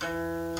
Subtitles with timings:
[0.00, 0.57] Música